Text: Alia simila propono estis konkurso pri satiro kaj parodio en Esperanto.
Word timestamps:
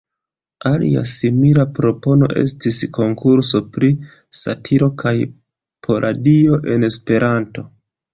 Alia 0.67 1.01
simila 1.09 1.65
propono 1.79 2.29
estis 2.43 2.79
konkurso 2.97 3.61
pri 3.75 3.89
satiro 4.39 4.89
kaj 5.03 5.13
parodio 5.89 6.59
en 6.77 6.87
Esperanto. 6.89 7.67